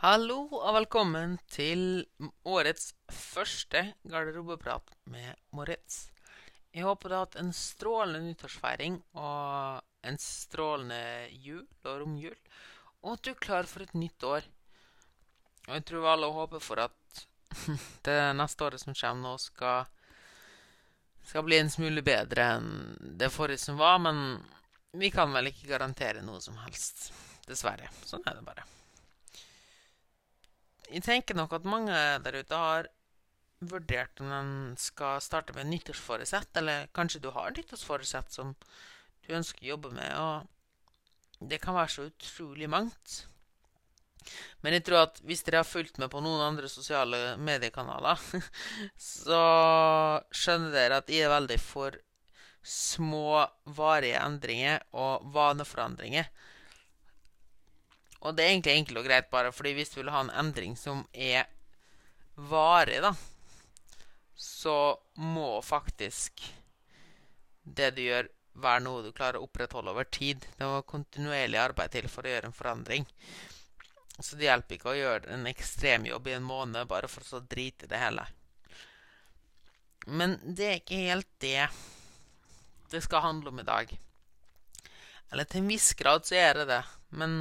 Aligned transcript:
Hallo 0.00 0.46
og 0.56 0.70
velkommen 0.78 1.34
til 1.52 2.06
årets 2.48 2.94
første 3.12 3.82
garderobeprat 4.08 4.94
med 5.12 5.34
Moritz. 5.52 6.06
Jeg 6.72 6.86
håper 6.86 7.12
du 7.12 7.14
har 7.18 7.26
hatt 7.26 7.36
en 7.42 7.50
strålende 7.52 8.22
nyttårsfeiring 8.30 8.96
og 9.20 10.08
en 10.08 10.16
strålende 10.24 11.02
jul 11.44 11.66
og 11.84 12.00
romjul, 12.00 12.38
og 13.04 13.18
at 13.18 13.26
du 13.26 13.30
er 13.34 13.44
klar 13.44 13.68
for 13.68 13.84
et 13.84 13.92
nytt 13.92 14.24
år. 14.24 14.48
Og 15.68 15.76
jeg 15.76 15.86
tror 15.92 16.08
alle 16.14 16.32
håper 16.38 16.64
for 16.64 16.86
at 16.86 17.22
det 18.08 18.18
neste 18.40 18.70
året 18.70 18.80
som 18.80 18.96
kommer 18.96 19.28
nå, 19.28 19.36
skal, 19.36 19.84
skal 21.28 21.44
bli 21.44 21.60
en 21.60 21.76
smule 21.76 22.00
bedre 22.00 22.50
enn 22.56 22.72
det 23.20 23.28
forrige 23.36 23.66
som 23.68 23.76
var, 23.76 24.00
men 24.08 24.40
vi 24.96 25.12
kan 25.12 25.28
vel 25.36 25.52
ikke 25.52 25.74
garantere 25.76 26.24
noe 26.24 26.40
som 26.40 26.56
helst. 26.64 27.10
Dessverre. 27.44 27.92
Sånn 28.08 28.24
er 28.24 28.40
det 28.40 28.48
bare. 28.48 28.70
Jeg 30.90 31.04
tenker 31.06 31.38
nok 31.38 31.52
at 31.54 31.68
mange 31.68 31.94
der 32.24 32.40
ute 32.42 32.58
har 32.58 32.88
vurdert 33.60 34.20
om 34.24 34.30
en 34.32 34.52
skal 34.80 35.20
starte 35.22 35.54
med 35.54 35.68
nyttårsforutsett, 35.70 36.56
eller 36.56 36.88
kanskje 36.96 37.20
du 37.22 37.28
har 37.34 37.52
nyttårsforutsett 37.54 38.32
som 38.32 38.54
du 39.26 39.34
ønsker 39.36 39.66
å 39.66 39.72
jobbe 39.74 39.92
med, 39.94 40.14
og 40.16 41.46
det 41.50 41.60
kan 41.62 41.76
være 41.76 41.92
så 41.94 42.08
utrolig 42.08 42.68
mangt. 42.72 43.24
Men 44.60 44.76
jeg 44.76 44.84
tror 44.84 45.06
at 45.06 45.20
hvis 45.24 45.44
dere 45.46 45.62
har 45.62 45.68
fulgt 45.68 46.00
med 46.00 46.10
på 46.12 46.20
noen 46.24 46.42
andre 46.44 46.68
sosiale 46.68 47.36
mediekanaler, 47.40 48.20
så 49.14 49.42
skjønner 50.34 50.74
dere 50.74 51.00
at 51.00 51.12
jeg 51.12 51.28
er 51.28 51.34
veldig 51.34 51.60
for 51.62 51.96
små, 52.66 53.40
varige 53.76 54.20
endringer 54.20 54.82
og 54.92 55.30
vaneforandringer. 55.34 56.28
Og 58.20 58.36
det 58.36 58.44
er 58.44 58.52
egentlig 58.52 58.76
enkelt 58.76 59.00
og 59.00 59.06
greit, 59.08 59.30
bare 59.32 59.52
fordi 59.52 59.74
hvis 59.78 59.94
du 59.94 60.00
vil 60.02 60.12
ha 60.12 60.24
en 60.24 60.34
endring 60.42 60.76
som 60.76 61.06
er 61.12 61.48
varig, 62.50 63.00
da, 63.04 63.14
så 64.36 64.74
må 65.20 65.60
faktisk 65.64 66.42
det 67.64 67.94
du 67.96 68.02
gjør, 68.04 68.28
være 68.60 68.82
noe 68.84 69.04
du 69.04 69.12
klarer 69.14 69.38
å 69.38 69.46
opprettholde 69.46 69.92
over 69.92 70.08
tid. 70.10 70.44
Det 70.58 70.66
må 70.68 70.82
kontinuerlig 70.88 71.60
arbeid 71.60 71.94
til 71.94 72.08
for 72.12 72.26
å 72.26 72.32
gjøre 72.32 72.50
en 72.50 72.56
forandring. 72.56 73.06
Så 74.20 74.36
det 74.36 74.50
hjelper 74.50 74.76
ikke 74.76 74.92
å 74.92 74.98
gjøre 74.98 75.32
en 75.32 75.46
ekstremjobb 75.48 76.28
i 76.28 76.36
en 76.36 76.44
måned 76.44 76.88
bare 76.90 77.08
for 77.08 77.24
å 77.24 77.28
så 77.28 77.40
drite 77.40 77.88
det 77.88 78.00
hele. 78.02 78.26
Men 80.06 80.36
det 80.44 80.66
er 80.66 80.78
ikke 80.80 81.00
helt 81.06 81.30
det 81.40 81.68
det 82.90 83.00
skal 83.04 83.24
handle 83.24 83.52
om 83.52 83.60
i 83.62 83.66
dag. 83.68 83.92
Eller 85.30 85.46
til 85.46 85.62
en 85.62 85.70
viss 85.70 85.92
grad 85.96 86.26
så 86.26 86.36
er 86.40 86.58
det 86.58 86.66
det, 86.72 86.82
men 87.14 87.32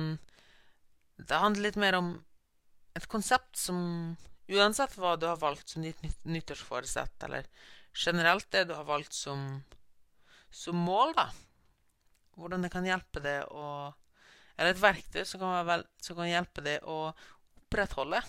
det 1.20 1.40
handler 1.44 1.68
litt 1.68 1.80
mer 1.80 1.98
om 2.00 2.14
et 2.98 3.08
konsept 3.12 3.60
som 3.60 4.16
Uansett 4.50 4.96
hva 4.98 5.14
du 5.14 5.28
har 5.30 5.38
valgt 5.38 5.70
som 5.70 5.84
ditt 5.86 6.24
nyttårsforesett, 6.26 7.22
eller 7.28 7.46
generelt 7.94 8.48
det 8.50 8.64
du 8.66 8.74
har 8.74 8.88
valgt 8.88 9.14
som, 9.14 9.44
som 10.50 10.80
mål, 10.88 11.14
da. 11.14 11.28
Hvordan 12.34 12.66
det 12.66 12.72
kan 12.74 12.88
hjelpe 12.88 13.22
deg 13.22 13.46
å 13.54 13.94
Eller 14.60 14.74
et 14.74 14.82
verktøy 14.82 15.22
som 15.24 15.40
kan, 15.40 15.54
vel, 15.68 15.86
som 16.04 16.18
kan 16.18 16.28
hjelpe 16.28 16.64
deg 16.66 16.84
å 16.84 17.14
opprettholde 17.62 18.20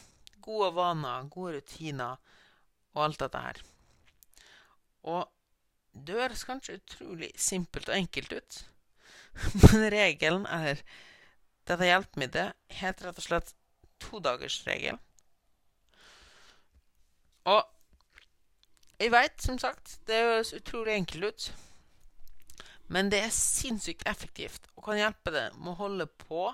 gode 0.44 0.69
vaner, 0.77 1.25
gode 1.32 1.56
rutiner 1.56 2.20
og 2.94 3.00
alt 3.02 3.22
dette 3.25 3.41
her. 3.42 3.62
Og 5.10 5.25
det 5.91 6.14
høres 6.20 6.44
kanskje 6.47 6.77
utrolig 6.78 7.32
simpelt 7.41 7.91
og 7.91 7.97
enkelt 7.97 8.36
ut, 8.36 8.60
men 9.64 9.88
regelen 9.91 10.47
er 10.47 10.84
dette 11.70 11.86
hjelpemiddelet 11.86 12.76
heter 12.80 13.08
rett 13.08 13.20
og 13.22 13.26
slett 13.26 13.54
todagersregel. 14.02 14.98
Og 17.50 19.00
jeg 19.00 19.12
veit, 19.14 19.38
som 19.40 19.56
sagt, 19.60 19.98
det 20.08 20.18
høres 20.20 20.52
utrolig 20.56 20.98
enkelt 20.98 21.30
ut. 21.30 21.47
Men 22.91 23.09
det 23.12 23.22
er 23.22 23.32
sinnssykt 23.32 24.04
effektivt 24.10 24.66
og 24.75 24.84
kan 24.88 24.98
hjelpe 24.98 25.32
deg 25.32 25.56
med 25.56 25.72
å 25.72 25.80
holde 25.84 26.09
på 26.26 26.50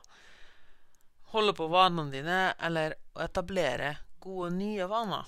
holde 1.33 1.55
på 1.57 1.67
vanene 1.73 2.13
dine 2.13 2.41
eller 2.69 2.95
å 3.17 3.25
etablere 3.25 3.97
gode, 4.23 4.53
nye 4.55 4.87
vaner. 4.89 5.25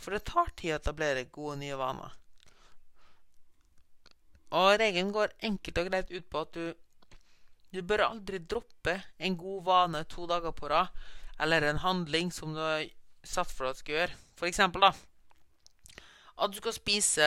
For 0.00 0.16
det 0.16 0.26
tar 0.28 0.50
tid 0.56 0.74
å 0.74 0.78
etablere 0.80 1.28
gode, 1.32 1.60
nye 1.60 1.76
vaner. 1.78 2.16
Og 4.56 4.72
regelen 4.80 5.12
går 5.14 5.36
enkelt 5.46 5.80
og 5.80 5.88
greit 5.90 6.10
ut 6.12 6.26
på 6.30 6.42
at 6.42 6.56
du 6.56 6.64
du 7.74 7.82
bør 7.82 8.06
aldri 8.06 8.38
droppe 8.38 8.94
en 9.18 9.36
god 9.38 9.64
vane 9.66 10.04
to 10.10 10.26
dager 10.30 10.54
på 10.56 10.70
rad, 10.70 10.92
eller 11.42 11.66
en 11.66 11.82
handling 11.82 12.32
som 12.32 12.54
du 12.54 12.62
har 12.62 12.86
satt 13.26 13.50
for 13.52 13.66
deg 13.66 13.74
at 13.74 13.76
du 13.76 13.82
skal 13.82 13.98
gjøre. 13.98 14.16
For 14.38 14.48
eksempel, 14.48 14.86
da. 14.86 16.02
At 16.36 16.52
du 16.52 16.58
skal 16.60 16.74
spise 16.76 17.26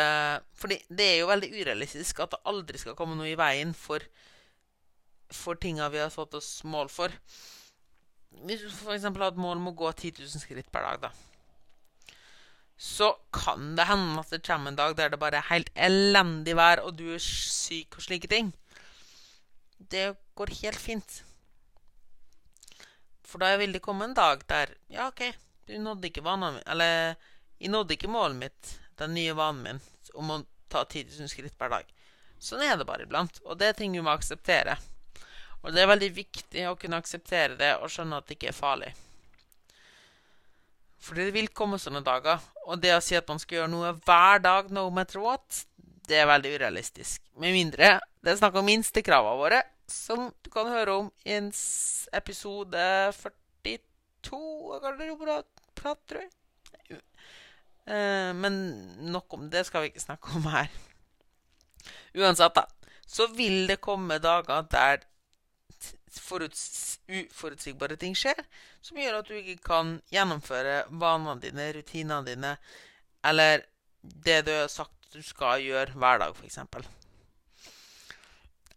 For 0.54 0.70
det 0.70 1.06
er 1.06 1.16
jo 1.24 1.32
veldig 1.32 1.50
urealistisk 1.50 2.20
at 2.22 2.36
det 2.36 2.44
aldri 2.50 2.78
skal 2.78 2.94
komme 2.98 3.16
noe 3.18 3.32
i 3.32 3.38
veien 3.40 3.72
for, 3.74 4.04
for 5.34 5.58
tinga 5.58 5.88
vi 5.90 6.02
har 6.02 6.12
satt 6.14 6.38
oss 6.38 6.60
mål 6.64 6.92
for. 6.94 7.14
Hvis 8.46 8.62
du 8.62 8.70
f.eks. 8.70 9.08
har 9.10 9.32
et 9.32 9.42
mål 9.42 9.58
om 9.58 9.72
å 9.72 9.78
gå 9.78 9.90
10 9.92 10.22
000 10.22 10.44
skritt 10.44 10.70
per 10.72 10.86
dag, 10.86 11.10
da. 11.10 12.14
Så 12.80 13.10
kan 13.36 13.74
det 13.76 13.90
hende 13.90 14.22
at 14.22 14.30
det 14.32 14.46
kommer 14.46 14.72
en 14.72 14.78
dag 14.78 14.94
der 14.96 15.10
det 15.12 15.20
bare 15.20 15.42
er 15.42 15.50
helt 15.50 15.72
elendig 15.76 16.56
vær, 16.56 16.86
og 16.86 16.96
du 16.96 17.10
er 17.12 17.24
syk 17.24 17.98
og 17.98 18.06
slike 18.06 18.30
ting 18.32 18.54
det 19.80 20.14
går 20.36 20.54
helt 20.62 20.80
fint. 20.80 21.24
For 23.24 23.42
da 23.42 23.56
vil 23.58 23.74
det 23.74 23.84
komme 23.86 24.10
en 24.10 24.18
dag 24.18 24.44
der 24.50 24.74
Ja, 24.90 25.08
OK, 25.08 25.22
du 25.70 25.78
nådde 25.78 26.10
ikke 26.10 26.24
vanen 26.26 26.56
min 26.56 26.64
Eller 26.66 27.16
jeg 27.60 27.70
nådde 27.70 27.94
ikke 27.94 28.10
målet 28.10 28.38
mitt, 28.40 28.80
den 28.98 29.14
nye 29.14 29.34
vanen 29.36 29.64
min, 29.64 29.82
om 30.16 30.32
å 30.32 30.38
ta 30.72 30.86
10 30.86 31.10
000 31.20 31.28
skritt 31.28 31.58
hver 31.60 31.74
dag. 31.74 31.90
Sånn 32.40 32.64
er 32.64 32.78
det 32.80 32.88
bare 32.88 33.04
iblant. 33.04 33.42
Og 33.44 33.58
det 33.60 33.68
er 33.68 33.76
ting 33.76 33.92
du 33.92 34.00
må 34.00 34.14
akseptere. 34.14 34.78
Og 35.60 35.74
det 35.76 35.84
er 35.84 35.92
veldig 35.92 36.10
viktig 36.16 36.64
å 36.70 36.78
kunne 36.80 37.02
akseptere 37.02 37.58
det 37.60 37.74
og 37.82 37.92
skjønne 37.92 38.22
at 38.22 38.30
det 38.30 38.38
ikke 38.38 38.54
er 38.54 38.56
farlig. 38.56 38.94
For 41.04 41.20
det 41.20 41.34
vil 41.36 41.52
komme 41.52 41.80
sånne 41.80 42.00
dager. 42.06 42.40
Og 42.68 42.80
det 42.80 42.96
å 42.96 43.04
si 43.04 43.18
at 43.20 43.28
man 43.28 43.44
skal 43.44 43.62
gjøre 43.62 43.74
noe 43.74 43.92
hver 44.08 44.40
dag, 44.44 44.72
no 44.72 44.88
matter 44.94 45.20
what, 45.24 45.66
det 46.08 46.22
er 46.22 46.32
veldig 46.32 46.56
urealistisk. 46.56 47.26
Med 47.44 47.56
mindre 47.60 47.98
det 48.24 48.34
er 48.34 48.40
snakk 48.42 48.58
om 48.60 48.68
minstekravene 48.68 49.40
våre, 49.40 49.62
som 49.90 50.28
du 50.44 50.50
kan 50.54 50.70
høre 50.70 50.98
om 51.02 51.08
i 51.26 51.38
en 51.38 51.50
episode 52.18 52.84
42 53.16 54.40
av 54.76 54.82
Garderobeprat, 54.84 55.48
tror 55.80 56.26
jeg. 56.26 57.00
Eh, 57.90 58.32
men 58.36 58.60
nok 59.14 59.34
om 59.38 59.48
det 59.50 59.66
skal 59.68 59.86
vi 59.86 59.94
ikke 59.94 60.04
snakke 60.04 60.36
om 60.38 60.46
her. 60.52 60.68
Uansett, 62.20 62.60
da, 62.60 62.68
så 63.08 63.30
vil 63.34 63.66
det 63.70 63.80
komme 63.82 64.20
dager 64.22 64.68
der 64.70 65.08
uforutsigbare 66.10 67.98
ting 68.02 68.16
skjer, 68.18 68.40
som 68.82 68.98
gjør 69.00 69.22
at 69.22 69.30
du 69.30 69.36
ikke 69.38 69.62
kan 69.72 69.98
gjennomføre 70.14 70.84
vanene 70.90 71.40
dine, 71.42 71.72
rutinene 71.78 72.26
dine, 72.28 72.56
eller 73.26 73.64
det 74.02 74.42
du 74.48 74.54
har 74.54 74.72
sagt 74.74 75.14
du 75.14 75.22
skal 75.26 75.64
gjøre 75.66 75.98
hver 75.98 76.20
dag, 76.22 76.36
f.eks. 76.38 76.60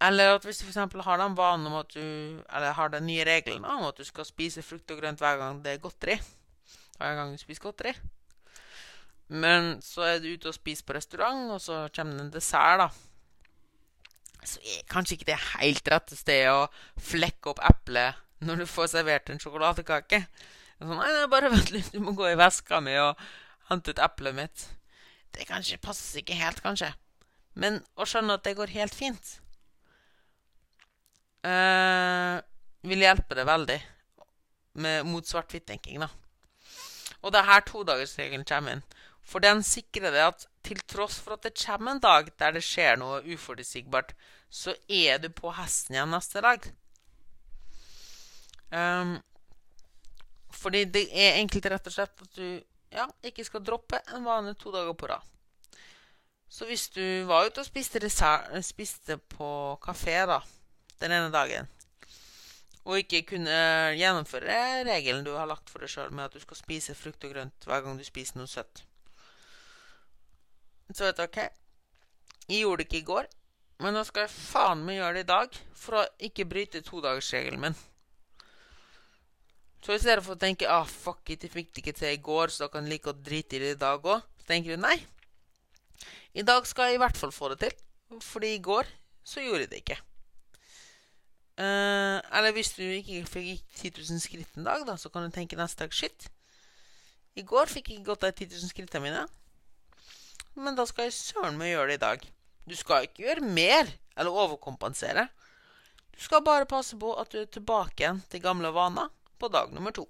Eller 0.02 0.34
at 0.34 0.46
hvis 0.46 0.58
du 0.58 0.66
f.eks. 0.66 1.04
har 1.06 1.20
den 1.20 1.36
vanen 1.38 1.68
om 1.70 1.76
at 1.78 1.92
du 1.94 2.00
Eller 2.02 2.74
har 2.74 2.90
den 2.90 3.06
nye 3.06 3.26
regelen 3.28 3.64
om 3.64 3.84
at 3.86 3.98
du 3.98 4.04
skal 4.04 4.26
spise 4.26 4.64
frukt 4.66 4.90
og 4.90 4.98
grønt 4.98 5.22
hver 5.22 5.38
gang 5.38 5.62
det 5.62 5.76
er 5.76 5.84
godteri. 5.84 6.16
Hver 6.98 7.14
gang 7.18 7.32
du 7.32 7.38
spiser 7.38 7.62
godteri. 7.62 7.94
Men 9.32 9.78
så 9.82 10.04
er 10.04 10.18
du 10.20 10.28
ute 10.34 10.50
og 10.50 10.56
spiser 10.56 10.84
på 10.84 10.96
restaurant, 10.96 11.54
og 11.54 11.60
så 11.62 11.86
kommer 11.94 12.18
det 12.18 12.24
en 12.26 12.32
dessert, 12.34 12.82
da. 12.82 12.88
Så 14.44 14.58
er 14.60 14.82
kanskje 14.90 15.16
ikke 15.16 15.30
det 15.30 15.38
helt 15.54 15.88
rette 15.88 16.18
stedet 16.18 16.50
å 16.52 16.66
flekke 17.00 17.52
opp 17.52 17.62
eplet 17.64 18.18
når 18.42 18.62
du 18.62 18.66
får 18.66 18.90
servert 18.92 19.30
en 19.30 19.40
sjokoladekake. 19.40 20.24
Sånn, 20.82 20.98
nei, 20.98 21.12
nei, 21.14 21.28
bare 21.30 21.52
vent 21.52 21.70
litt, 21.70 21.92
du 21.94 22.02
må 22.02 22.12
gå 22.18 22.26
i 22.32 22.38
veska 22.38 22.80
mi 22.82 22.96
og 22.98 23.20
hente 23.70 23.94
ut 23.94 24.02
eplet 24.02 24.36
mitt. 24.36 24.66
Det 25.32 25.46
kanskje 25.48 25.80
passer 25.80 26.20
ikke 26.20 26.36
helt, 26.36 26.60
kanskje. 26.64 26.90
Men 27.54 27.80
å 27.94 28.08
skjønne 28.08 28.36
at 28.36 28.44
det 28.44 28.56
går 28.58 28.74
helt 28.74 28.96
fint, 28.98 29.36
uh, 31.46 32.38
vil 32.86 33.04
hjelpe 33.04 33.36
deg 33.38 33.48
veldig 33.48 33.78
med, 34.82 35.06
mot 35.06 35.26
svart-hvitt-tenking, 35.26 36.02
da. 36.02 36.10
Og 37.22 37.32
det 37.32 37.42
er 37.42 37.50
her 37.50 37.64
todagersregelen 37.66 38.46
kommer 38.48 38.76
inn. 38.76 38.84
For 39.22 39.42
den 39.42 39.62
sikrer 39.66 40.10
deg 40.10 40.24
at 40.26 40.46
til 40.66 40.80
tross 40.90 41.18
for 41.22 41.36
at 41.36 41.46
det 41.46 41.54
kommer 41.58 41.94
en 41.94 42.02
dag 42.02 42.30
der 42.38 42.56
det 42.56 42.64
skjer 42.66 42.98
noe 42.98 43.22
uforutsigbart, 43.22 44.14
så 44.50 44.74
er 44.88 45.20
du 45.22 45.28
på 45.32 45.52
hesten 45.56 45.96
igjen 45.96 46.12
neste 46.12 46.42
dag. 46.44 46.66
Um, 48.72 49.18
fordi 50.52 50.84
det 50.88 51.06
er 51.12 51.38
enkelt 51.40 51.68
rett 51.70 51.88
og 51.88 51.94
slett 51.94 52.24
at 52.24 52.38
du 52.38 52.46
ja, 52.92 53.06
ikke 53.24 53.44
skal 53.44 53.64
droppe 53.64 54.00
en 54.12 54.24
vane 54.24 54.54
to 54.58 54.72
dager 54.74 54.96
på 54.96 55.08
rad. 55.10 55.28
Så 56.52 56.66
hvis 56.68 56.88
du 56.92 57.24
var 57.24 57.46
ute 57.48 57.62
og 57.62 57.66
spiste, 57.66 58.02
spiste 58.60 59.16
på 59.32 59.48
kafé 59.80 60.18
da, 60.28 60.42
den 61.02 61.14
ene 61.14 61.32
dagen, 61.34 61.68
og 62.82 62.98
ikke 62.98 63.22
kunne 63.34 63.58
gjennomføre 63.98 64.82
regelen 64.88 65.26
du 65.26 65.34
har 65.36 65.46
lagt 65.50 65.70
for 65.70 65.82
deg 65.82 65.92
sjøl 65.92 66.10
med 66.14 66.26
at 66.26 66.34
du 66.34 66.42
skal 66.42 66.58
spise 66.58 66.96
frukt 66.98 67.26
og 67.26 67.34
grønt 67.34 67.68
hver 67.68 67.84
gang 67.84 67.98
du 67.98 68.06
spiser 68.06 68.40
noe 68.40 68.50
søtt. 68.50 68.82
Så 70.92 71.06
vet 71.06 71.18
du 71.18 71.24
OK, 71.24 71.38
jeg 72.48 72.64
gjorde 72.64 72.82
det 72.82 72.88
ikke 72.88 73.00
i 73.00 73.06
går, 73.06 73.30
men 73.82 73.96
nå 73.96 74.02
skal 74.06 74.26
jeg 74.26 74.34
faen 74.34 74.82
meg 74.86 74.98
gjøre 74.98 75.16
det 75.18 75.24
i 75.24 75.30
dag 75.30 75.56
for 75.78 76.00
å 76.00 76.04
ikke 76.28 76.48
bryte 76.50 76.82
todagersregelen 76.86 77.62
min. 77.62 77.78
Så 79.82 79.96
i 79.96 80.02
stedet 80.02 80.22
for 80.22 80.36
å 80.36 80.42
tenke 80.42 80.68
ah, 80.70 80.86
fuck 80.86 81.30
it, 81.34 81.42
jeg 81.42 81.54
fikk 81.54 81.72
det 81.72 81.82
ikke 81.82 81.96
til 81.98 82.12
i 82.12 82.20
går, 82.22 82.52
så 82.52 82.66
da 82.66 82.70
kan 82.74 82.86
jeg 82.86 82.96
like 82.96 83.10
å 83.10 83.18
drite 83.18 83.58
i 83.58 83.62
det 83.62 83.72
i 83.76 83.80
dag 83.80 84.04
òg, 84.06 84.22
så 84.42 84.50
tenker 84.50 84.74
du 84.76 84.84
nei. 84.84 84.98
I 86.38 86.44
dag 86.46 86.66
skal 86.68 86.90
jeg 86.90 87.00
i 87.00 87.02
hvert 87.02 87.18
fall 87.18 87.34
få 87.34 87.50
det 87.52 87.58
til, 87.64 87.74
fordi 88.22 88.54
i 88.54 88.62
går 88.62 88.90
så 89.26 89.42
gjorde 89.42 89.66
jeg 89.66 89.72
det 89.72 89.82
ikke. 89.82 89.98
Uh, 91.62 92.18
eller 92.34 92.50
hvis 92.56 92.72
du 92.74 92.82
ikke 92.82 93.20
fikk 93.28 93.60
10 93.78 93.90
000 94.00 94.22
skritt 94.24 94.56
en 94.58 94.66
dag, 94.66 94.82
da, 94.88 94.96
så 94.98 95.12
kan 95.12 95.22
du 95.22 95.34
tenke 95.34 95.58
neste 95.58 95.84
dag 95.84 95.94
shit. 95.94 96.26
I 97.38 97.44
går 97.46 97.70
fikk 97.70 97.92
jeg 97.92 98.02
gått 98.06 98.24
de 98.24 98.32
10 98.32 98.56
000 98.56 98.72
skrittene 98.72 99.04
mine, 99.04 99.20
men 100.58 100.74
da 100.76 100.84
skal 100.88 101.06
jeg 101.06 101.14
søren 101.16 101.60
meg 101.60 101.70
gjøre 101.70 101.92
det 101.92 101.98
i 102.00 102.02
dag. 102.02 102.24
Du 102.66 102.74
skal 102.78 103.06
ikke 103.06 103.24
gjøre 103.28 103.46
mer 103.46 103.92
eller 104.16 104.42
overkompensere. 104.42 105.28
Du 106.12 106.20
skal 106.20 106.42
bare 106.44 106.68
passe 106.68 106.98
på 106.98 107.14
at 107.20 107.30
du 107.32 107.38
er 107.40 107.52
tilbake 107.52 108.02
igjen 108.02 108.20
til 108.32 108.42
gamle 108.42 108.72
vaner 108.74 109.12
på 109.38 109.48
dag 109.52 109.70
nummer 109.72 109.94
to. 109.94 110.08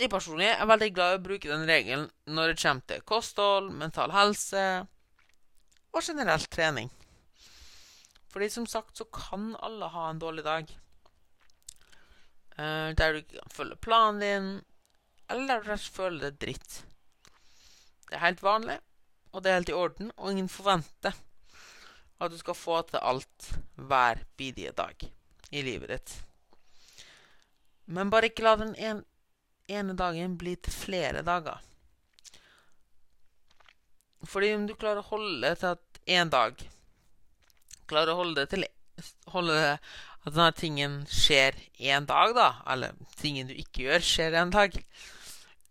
Jeg 0.00 0.08
personlig 0.08 0.48
er 0.48 0.68
veldig 0.68 0.88
glad 0.96 1.12
i 1.12 1.20
å 1.20 1.22
bruke 1.26 1.50
den 1.50 1.68
regelen 1.68 2.08
når 2.32 2.54
det 2.54 2.62
kommer 2.62 2.88
til 2.88 3.04
kosthold, 3.04 3.68
mental 3.76 4.14
helse 4.14 4.64
og 5.92 6.00
generelt 6.00 6.48
trening. 6.48 6.88
Fordi 8.30 8.50
som 8.50 8.66
sagt 8.66 8.96
så 8.96 9.06
kan 9.10 9.56
alle 9.58 9.90
ha 9.90 10.08
en 10.10 10.20
dårlig 10.22 10.44
dag. 10.46 10.70
Uh, 12.58 12.90
der 12.94 13.12
du 13.12 13.22
ikke 13.22 13.40
kan 13.40 13.54
følge 13.54 13.80
planen 13.82 14.20
din, 14.22 14.48
eller 15.30 15.64
der 15.64 15.76
du 15.80 15.90
føler 15.98 16.28
det 16.28 16.40
dritt. 16.44 16.80
Det 18.08 18.18
er 18.18 18.26
helt 18.26 18.42
vanlig, 18.42 18.78
og 19.30 19.42
det 19.42 19.50
er 19.50 19.60
helt 19.60 19.72
i 19.72 19.78
orden, 19.78 20.12
og 20.16 20.32
ingen 20.32 20.50
forventer 20.50 21.14
at 22.20 22.32
du 22.32 22.38
skal 22.38 22.58
få 22.58 22.82
til 22.88 23.00
alt 23.00 23.52
hver 23.80 24.24
bidige 24.36 24.72
dag 24.76 25.06
i 25.50 25.62
livet 25.64 25.94
ditt. 25.94 26.16
Men 27.90 28.10
bare 28.10 28.28
ikke 28.30 28.44
la 28.44 28.56
den 28.60 28.74
en, 28.76 29.04
ene 29.70 29.96
dagen 29.98 30.36
bli 30.38 30.56
til 30.56 30.74
flere 30.74 31.22
dager. 31.26 31.62
Fordi 34.28 34.52
om 34.54 34.66
du 34.68 34.76
klarer 34.76 35.00
å 35.00 35.10
holde 35.14 35.54
til 35.56 35.72
at 35.72 36.02
én 36.06 36.30
dag 36.30 36.60
klarer 37.90 38.14
å 38.14 38.22
holde 38.22 38.44
det 38.44 38.52
til 38.54 38.68
holde 39.32 39.56
det, 39.56 39.78
at 40.20 40.34
denne 40.34 40.52
tingen 40.56 40.96
skjer 41.08 41.56
én 41.80 42.06
dag, 42.08 42.34
da, 42.36 42.50
eller 42.72 42.96
tingen 43.20 43.48
du 43.48 43.54
ikke 43.56 43.86
gjør, 43.86 44.04
skjer 44.04 44.36
en 44.40 44.52
dag, 44.54 44.76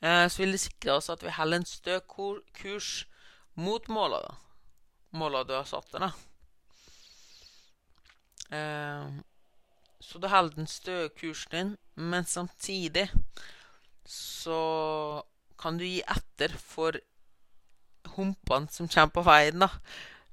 eh, 0.02 0.26
så 0.26 0.42
vil 0.42 0.56
det 0.56 0.64
sikre 0.64 0.98
oss 0.98 1.12
at 1.14 1.24
vi 1.26 1.34
holder 1.36 1.62
en 1.62 1.70
stø 1.70 2.00
kurs 2.10 2.92
mot 3.60 3.90
måla, 3.92 4.24
da. 4.26 4.36
Måla 5.20 5.44
du 5.46 5.56
har 5.58 5.68
satt 5.70 5.90
deg, 5.94 6.08
da. 6.08 6.12
Eh, 8.58 9.20
så 10.02 10.22
du 10.22 10.30
holder 10.32 10.62
den 10.62 10.70
stø 10.70 11.02
kursen 11.20 11.54
din, 11.54 11.76
men 11.96 12.26
samtidig 12.26 13.10
så 14.10 15.22
kan 15.60 15.78
du 15.78 15.84
gi 15.86 16.00
etter 16.08 16.56
for 16.58 16.98
humpene 18.16 18.72
som 18.74 18.90
kommer 18.90 19.14
på 19.14 19.28
veien, 19.28 19.62
da 19.62 19.70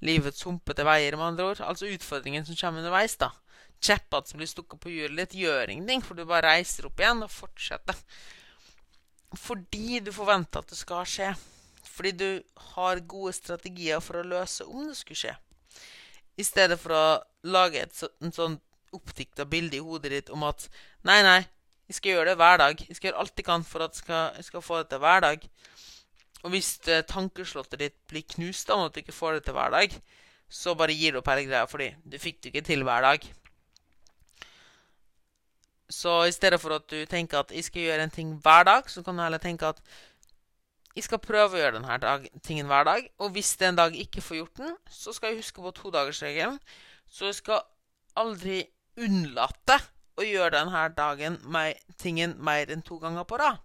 livets 0.05 0.45
humpete 0.47 0.85
veier, 0.87 1.17
med 1.17 1.33
andre 1.33 1.51
ord. 1.51 1.61
Altså 1.65 1.89
utfordringen 1.91 2.47
som 2.47 2.59
kommer 2.59 2.83
underveis, 2.83 3.17
da. 3.21 3.33
Kjeppene 3.81 4.29
som 4.29 4.41
blir 4.41 4.51
stukket 4.51 4.81
på 4.81 4.93
hjulet 4.93 5.27
ditt, 5.27 5.41
gjør 5.45 5.73
ingenting, 5.73 6.05
for 6.05 6.17
du 6.17 6.25
bare 6.29 6.55
reiser 6.57 6.89
opp 6.89 7.01
igjen 7.01 7.25
og 7.25 7.33
fortsetter. 7.33 7.99
Fordi 9.37 10.01
du 10.05 10.13
forventer 10.15 10.63
at 10.63 10.73
det 10.73 10.79
skal 10.79 11.09
skje. 11.09 11.33
Fordi 11.97 12.13
du 12.13 12.31
har 12.75 13.03
gode 13.09 13.35
strategier 13.37 14.01
for 14.05 14.21
å 14.21 14.29
løse 14.29 14.67
om 14.69 14.89
det 14.89 14.97
skulle 14.99 15.21
skje. 15.21 15.35
I 16.37 16.45
stedet 16.45 16.79
for 16.81 16.93
å 16.93 17.05
lage 17.49 17.81
et 17.81 17.95
så, 17.97 18.11
en 18.21 18.35
sånn 18.35 18.59
oppdikta 18.97 19.47
bilde 19.49 19.79
i 19.79 19.85
hodet 19.85 20.13
ditt 20.13 20.33
om 20.33 20.45
at 20.47 20.69
nei, 21.07 21.21
nei, 21.25 21.41
jeg 21.89 21.99
skal 21.99 22.17
gjøre 22.17 22.33
det 22.33 22.41
hver 22.41 22.61
dag. 22.61 22.83
Jeg 22.89 22.99
skal 22.99 23.11
gjøre 23.11 23.23
alt 23.23 23.41
jeg 23.41 23.47
kan 23.47 23.65
for 23.67 23.85
at 23.85 23.95
jeg 23.95 24.05
skal, 24.05 24.37
jeg 24.37 24.49
skal 24.49 24.65
få 24.65 24.81
det 24.83 24.91
til 24.93 25.03
hver 25.05 25.25
dag. 25.25 25.49
Og 26.45 26.53
hvis 26.53 26.77
eh, 26.93 27.05
tankeslottet 27.07 27.81
ditt 27.81 27.97
blir 28.11 28.27
knust 28.37 28.71
av 28.71 28.87
at 28.87 28.95
du 28.95 29.03
ikke 29.03 29.17
får 29.17 29.39
det 29.39 29.47
til 29.47 29.57
hver 29.57 29.73
dag, 29.75 29.97
så 30.49 30.77
bare 30.79 30.95
gir 30.95 31.15
du 31.15 31.21
opp 31.21 31.31
hele 31.33 31.47
greia 31.49 31.67
fordi 31.67 31.91
du 32.05 32.19
fikk 32.23 32.43
det 32.43 32.53
ikke 32.53 32.67
til 32.69 32.85
hver 32.87 33.07
dag. 33.07 33.25
Så 35.91 36.13
i 36.27 36.35
stedet 36.35 36.59
for 36.61 36.77
at 36.77 36.87
du 36.91 36.99
tenker 37.07 37.41
at 37.41 37.53
jeg 37.55 37.67
skal 37.67 37.87
gjøre 37.87 38.07
en 38.07 38.15
ting 38.15 38.35
hver 38.43 38.67
dag, 38.67 38.91
så 38.91 39.03
kan 39.07 39.17
du 39.17 39.23
heller 39.23 39.43
tenke 39.43 39.71
at 39.71 39.83
jeg 40.97 41.05
skal 41.05 41.21
prøve 41.21 41.59
å 41.59 41.61
gjøre 41.61 41.77
denne 41.77 41.99
dag, 42.01 42.25
tingen 42.43 42.71
hver 42.71 42.87
dag. 42.89 43.09
Og 43.21 43.35
hvis 43.37 43.53
det 43.61 43.69
en 43.69 43.79
dag 43.79 43.97
ikke 44.01 44.25
får 44.25 44.39
gjort 44.39 44.63
den, 44.63 44.77
så 44.89 45.13
skal 45.13 45.33
jeg 45.33 45.43
huske 45.43 45.63
på 45.63 45.75
todagersregelen. 45.77 46.57
Så 47.07 47.29
jeg 47.29 47.39
skal 47.43 47.67
aldri 48.17 48.63
unnlate 48.97 49.77
å 50.17 50.25
gjøre 50.25 50.55
denne 50.57 50.87
dagen, 50.97 51.37
tingen 52.01 52.39
mer 52.41 52.73
enn 52.73 52.85
to 52.87 52.97
ganger 53.03 53.29
på 53.29 53.39
rad. 53.43 53.61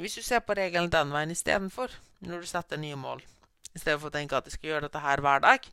Hvis 0.00 0.16
du 0.16 0.22
ser 0.24 0.40
på 0.40 0.56
regelen 0.56 0.88
den 0.88 1.10
veien 1.12 1.32
istedenfor, 1.34 1.92
når 2.24 2.40
du 2.40 2.48
setter 2.48 2.80
nye 2.80 2.96
mål, 2.96 3.20
i 3.74 3.78
stedet 3.78 3.98
for 4.00 4.08
å 4.08 4.14
tenke 4.14 4.38
at 4.38 4.46
du 4.48 4.52
skal 4.54 4.70
gjøre 4.70 4.86
dette 4.86 5.02
her 5.04 5.20
hver 5.20 5.42
dag, 5.44 5.66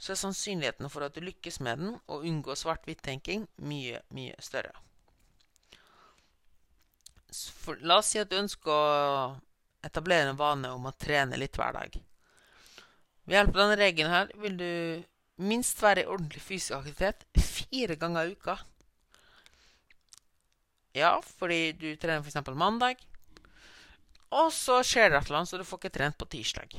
så 0.00 0.14
er 0.14 0.20
sannsynligheten 0.22 0.88
for 0.88 1.04
at 1.04 1.12
du 1.12 1.20
lykkes 1.20 1.60
med 1.60 1.82
den 1.82 1.98
og 2.08 2.24
unngår 2.24 2.56
svart-hvitt-tenking, 2.56 3.44
mye, 3.68 4.00
mye 4.16 4.38
større. 4.40 4.72
For, 7.30 7.76
la 7.84 8.00
oss 8.00 8.14
si 8.14 8.22
at 8.22 8.30
du 8.32 8.38
ønsker 8.40 8.72
å 8.72 9.36
etablere 9.84 10.32
en 10.32 10.40
vane 10.40 10.72
om 10.72 10.88
å 10.88 10.96
trene 10.96 11.36
litt 11.38 11.60
hver 11.60 11.76
dag. 11.76 12.00
Ved 13.28 13.36
hjelp 13.36 13.52
av 13.52 13.60
denne 13.60 13.78
regelen 13.78 14.14
her 14.14 14.32
vil 14.40 14.56
du 14.56 14.72
minst 15.44 15.84
være 15.84 16.06
i 16.06 16.08
ordentlig 16.08 16.40
fysisk 16.42 16.78
aktivitet 16.80 17.28
fire 17.36 18.00
ganger 18.00 18.24
i 18.24 18.34
uka. 18.40 18.56
Ja, 20.96 21.12
fordi 21.38 21.76
du 21.76 21.92
trener 22.00 22.24
f.eks. 22.24 22.40
mandag, 22.56 23.04
og 24.30 24.52
så 24.54 24.78
skjer 24.86 25.10
det 25.10 25.18
et 25.18 25.30
eller 25.30 25.40
annet, 25.40 25.50
så 25.50 25.58
du 25.58 25.66
får 25.66 25.80
ikke 25.82 25.96
trent 25.96 26.18
på 26.18 26.28
tirsdag. 26.30 26.76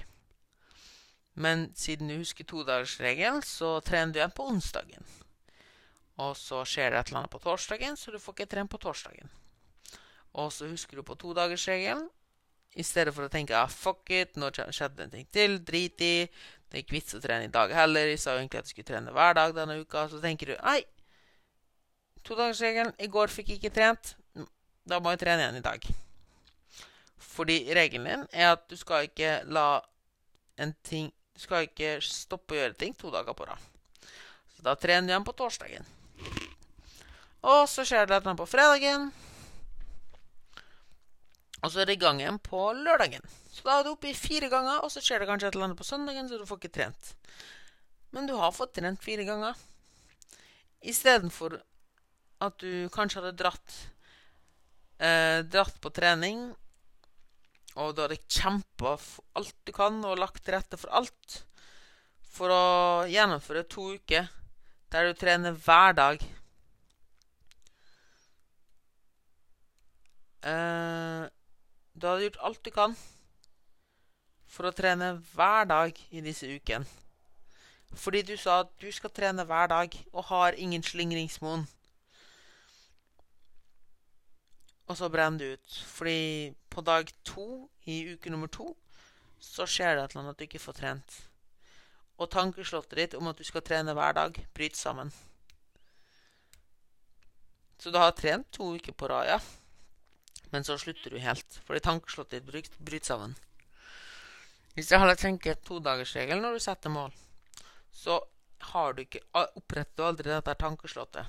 Men 1.34 1.70
siden 1.76 2.08
du 2.12 2.18
husker 2.20 2.48
todagersregelen, 2.48 3.42
så 3.44 3.80
trener 3.84 4.14
du 4.14 4.20
igjen 4.20 4.36
på 4.36 4.48
onsdagen. 4.52 5.06
Og 6.22 6.36
så 6.38 6.64
skjer 6.68 6.92
det 6.92 7.00
et 7.00 7.12
eller 7.12 7.24
annet 7.24 7.34
på 7.34 7.42
torsdagen, 7.44 7.98
så 7.98 8.12
du 8.12 8.20
får 8.20 8.36
ikke 8.36 8.52
trent 8.56 8.72
på 8.72 8.80
torsdagen. 8.82 9.32
Og 10.40 10.52
så 10.54 10.68
husker 10.72 11.00
du 11.00 11.04
på 11.04 11.16
todagersregelen. 11.20 12.08
I 12.80 12.84
stedet 12.88 13.12
for 13.12 13.28
å 13.28 13.32
tenke 13.32 13.56
ah, 13.58 13.68
fuck 13.68 14.08
it, 14.16 14.38
nå 14.40 14.48
skjedde 14.56 14.96
det 14.96 15.06
en 15.06 15.16
ting 15.18 15.28
til, 15.36 15.58
drit 15.68 16.04
i. 16.08 16.14
Det 16.72 16.78
er 16.78 16.86
ikke 16.86 16.96
vits 16.96 17.18
å 17.18 17.20
trene 17.24 17.50
i 17.50 17.52
dag 17.52 17.74
heller. 17.76 18.08
Jeg 18.08 18.22
sa 18.24 18.38
jo 18.38 18.44
egentlig 18.44 18.62
at 18.62 18.70
jeg 18.70 18.78
skulle 18.78 18.92
trene 18.94 19.16
hver 19.16 19.36
dag 19.36 19.56
denne 19.58 19.76
uka. 19.82 20.06
Så 20.08 20.22
tenker 20.24 20.54
du 20.54 20.56
nei, 20.62 20.80
todagersregelen. 22.28 22.96
I 22.96 23.12
går 23.12 23.34
fikk 23.34 23.52
jeg 23.52 23.60
ikke 23.60 23.76
trent. 23.76 24.16
Da 24.88 25.02
må 25.04 25.12
jeg 25.12 25.24
trene 25.26 25.44
igjen 25.44 25.60
i 25.60 25.66
dag. 25.68 25.92
Fordi 27.32 27.64
regelen 27.76 28.08
din 28.10 28.28
er 28.32 28.54
at 28.58 28.68
du 28.70 28.76
skal 28.80 29.08
ikke 29.08 29.42
la 29.48 29.82
en 30.60 30.74
ting 30.84 31.12
Du 31.32 31.40
skal 31.40 31.64
ikke 31.66 31.96
stoppe 32.04 32.54
å 32.54 32.58
gjøre 32.60 32.76
ting 32.78 32.92
to 32.94 33.10
dager 33.10 33.34
på 33.34 33.48
rad. 33.48 33.62
Så 34.54 34.66
da 34.66 34.76
trener 34.78 35.08
du 35.08 35.14
igjen 35.14 35.26
på 35.26 35.34
torsdagen. 35.34 35.88
Og 37.42 37.64
så 37.72 37.86
skjer 37.88 38.06
det 38.12 38.20
noe 38.26 38.38
på 38.38 38.46
fredagen. 38.46 39.08
Og 41.62 41.72
så 41.72 41.82
er 41.82 41.90
det 41.90 41.96
i 41.96 42.02
gang 42.04 42.20
igjen 42.22 42.38
på 42.46 42.60
lørdagen. 42.78 43.26
Så 43.50 43.66
da 43.66 43.80
er 43.80 43.88
du 43.88 43.94
oppe 43.96 44.12
i 44.12 44.18
fire 44.18 44.52
ganger, 44.52 44.84
og 44.84 44.92
så 44.94 45.02
skjer 45.02 45.24
det 45.24 45.32
kanskje 45.32 45.50
et 45.50 45.58
eller 45.58 45.72
annet 45.72 45.80
på 45.80 45.88
søndagen, 45.88 46.30
så 46.30 46.38
du 46.38 46.46
får 46.50 46.62
ikke 46.62 46.76
trent. 46.78 47.12
Men 48.14 48.30
du 48.30 48.36
har 48.38 48.54
fått 48.54 48.76
trent 48.78 49.02
fire 49.02 49.26
ganger. 49.26 49.58
Istedenfor 50.82 51.58
at 52.42 52.58
du 52.62 52.90
kanskje 52.94 53.22
hadde 53.22 53.38
dratt, 53.38 53.76
eh, 55.00 55.42
dratt 55.46 55.78
på 55.82 55.94
trening 55.94 56.52
og 57.80 57.96
du 57.96 58.02
hadde 58.04 58.20
kjempa 58.28 58.98
alt 59.40 59.56
du 59.68 59.72
kan 59.76 60.02
og 60.04 60.20
lagt 60.20 60.44
til 60.44 60.56
rette 60.58 60.80
for 60.80 60.92
alt 61.00 61.38
for 62.32 62.52
å 62.52 62.64
gjennomføre 63.12 63.64
to 63.72 63.94
uker 63.96 64.28
der 64.92 65.08
du 65.08 65.16
trener 65.16 65.56
hver 65.56 65.96
dag. 65.96 66.24
Eh, 70.42 71.24
du 71.94 72.08
hadde 72.08 72.26
gjort 72.26 72.42
alt 72.48 72.64
du 72.66 72.72
kan 72.76 72.96
for 74.52 74.68
å 74.68 74.76
trene 74.76 75.14
hver 75.32 75.70
dag 75.70 76.02
i 76.12 76.24
disse 76.24 76.50
ukene. 76.50 76.88
Fordi 77.96 78.22
du 78.24 78.36
sa 78.40 78.62
at 78.64 78.72
du 78.80 78.88
skal 78.92 79.12
trene 79.16 79.46
hver 79.48 79.68
dag 79.72 79.96
og 80.12 80.28
har 80.32 80.58
ingen 80.60 80.84
slingringsmonn. 80.84 81.68
Og 84.92 84.98
så 85.00 85.10
brenner 85.10 85.40
du 85.40 85.54
ut. 85.56 85.82
Fordi 85.88 86.54
på 86.70 86.84
dag 86.84 87.12
to 87.28 87.70
i 87.88 88.04
uke 88.14 88.32
nummer 88.32 88.52
to 88.52 88.74
så 89.42 89.66
skjer 89.66 89.96
det 89.96 90.04
et 90.04 90.14
eller 90.14 90.22
annet 90.22 90.36
at 90.36 90.42
du 90.42 90.46
ikke 90.46 90.62
får 90.62 90.78
trent. 90.78 91.18
Og 92.22 92.30
tankeslottet 92.30 92.98
ditt 93.00 93.16
om 93.18 93.30
at 93.32 93.40
du 93.40 93.46
skal 93.48 93.64
trene 93.66 93.96
hver 93.98 94.14
dag, 94.14 94.36
bryter 94.54 94.78
sammen. 94.78 95.14
Så 97.82 97.90
du 97.90 97.98
har 97.98 98.12
trent 98.14 98.52
to 98.54 98.76
uker 98.76 98.94
på 98.94 99.10
rad, 99.10 99.32
ja. 99.32 99.40
Men 100.52 100.68
så 100.68 100.78
slutter 100.78 101.10
du 101.10 101.18
helt, 101.24 101.58
fordi 101.66 101.82
tankeslottet 101.82 102.44
ditt 102.52 102.76
bryter 102.78 103.08
sammen. 103.08 103.34
Hvis 104.76 104.92
jeg 104.92 105.02
hadde 105.02 105.18
tenkt 105.18 105.66
todagersregel 105.66 106.44
når 106.44 106.60
du 106.60 106.64
setter 106.64 106.94
mål, 106.94 107.16
så 107.92 108.20
har 108.72 108.94
du 108.94 109.02
ikke, 109.02 109.24
oppretter 109.34 109.98
du 109.98 110.06
aldri 110.06 110.30
dette 110.30 110.54
tankeslottet. 110.60 111.26